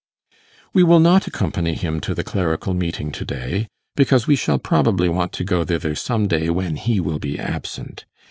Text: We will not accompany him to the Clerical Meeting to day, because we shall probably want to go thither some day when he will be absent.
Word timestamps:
We 0.73 0.81
will 0.81 0.99
not 0.99 1.27
accompany 1.27 1.75
him 1.75 1.99
to 1.99 2.15
the 2.15 2.23
Clerical 2.23 2.73
Meeting 2.73 3.11
to 3.11 3.23
day, 3.23 3.67
because 3.95 4.25
we 4.25 4.35
shall 4.35 4.57
probably 4.57 5.07
want 5.09 5.31
to 5.33 5.43
go 5.43 5.63
thither 5.63 5.93
some 5.93 6.27
day 6.27 6.49
when 6.49 6.75
he 6.75 6.99
will 6.99 7.19
be 7.19 7.37
absent. 7.37 8.05